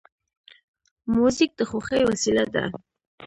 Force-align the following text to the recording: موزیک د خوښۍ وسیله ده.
موزیک 1.13 1.51
د 1.59 1.61
خوښۍ 1.69 2.01
وسیله 2.09 2.45
ده. 2.53 2.63